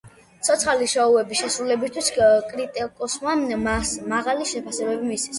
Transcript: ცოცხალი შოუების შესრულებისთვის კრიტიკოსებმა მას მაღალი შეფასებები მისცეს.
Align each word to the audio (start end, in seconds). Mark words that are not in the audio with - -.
ცოცხალი 0.45 0.85
შოუების 0.93 1.41
შესრულებისთვის 1.41 2.09
კრიტიკოსებმა 2.53 3.35
მას 3.65 3.91
მაღალი 4.15 4.49
შეფასებები 4.53 5.11
მისცეს. 5.11 5.29